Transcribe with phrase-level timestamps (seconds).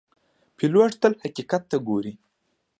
[0.57, 2.13] پیلوټ تل حقیقت ته ګوري.